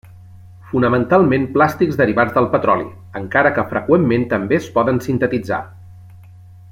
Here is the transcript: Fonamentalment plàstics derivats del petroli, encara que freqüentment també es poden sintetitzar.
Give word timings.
Fonamentalment 0.69 1.43
plàstics 1.57 1.99
derivats 1.99 2.33
del 2.37 2.49
petroli, 2.55 2.87
encara 3.21 3.53
que 3.59 3.67
freqüentment 3.75 4.27
també 4.33 4.59
es 4.63 4.71
poden 4.79 5.03
sintetitzar. 5.09 5.61